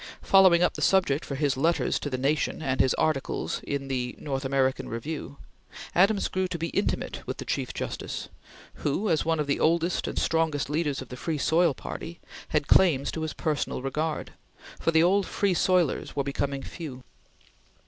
Following 0.23 0.63
up 0.63 0.73
the 0.73 0.81
subject 0.81 1.23
for 1.23 1.35
his 1.35 1.55
letters 1.55 1.99
to 1.99 2.09
the 2.09 2.17
Nation 2.17 2.59
and 2.63 2.79
his 2.79 2.95
articles 2.95 3.61
in 3.61 3.87
the 3.87 4.15
North 4.17 4.43
American 4.43 4.89
Review, 4.89 5.37
Adams 5.93 6.27
grew 6.27 6.47
to 6.47 6.57
be 6.57 6.69
intimate 6.69 7.21
with 7.27 7.37
the 7.37 7.45
Chief 7.45 7.71
Justice, 7.71 8.27
who, 8.77 9.09
as 9.11 9.25
one 9.25 9.39
of 9.39 9.45
the 9.45 9.59
oldest 9.59 10.07
and 10.07 10.17
strongest 10.17 10.71
leaders 10.71 11.03
of 11.03 11.09
the 11.09 11.15
Free 11.17 11.37
Soil 11.37 11.75
Party, 11.75 12.19
had 12.47 12.65
claims 12.67 13.11
to 13.11 13.21
his 13.21 13.33
personal 13.33 13.83
regard; 13.83 14.33
for 14.79 14.89
the 14.89 15.03
old 15.03 15.27
Free 15.27 15.53
Soilers 15.53 16.15
were 16.15 16.23
becoming 16.23 16.63
few. 16.63 17.03